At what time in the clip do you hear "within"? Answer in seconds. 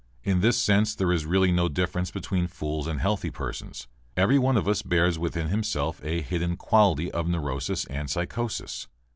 5.19-5.49